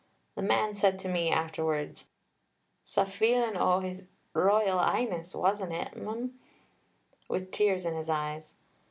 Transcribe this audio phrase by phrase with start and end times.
[0.33, 2.07] The man said to me afterwards,
[2.85, 4.01] 'Sa feelin' o' Is
[4.33, 6.39] Royal Ighness, wasn't it, m'm?'
[7.29, 8.55] with tears in his eyes.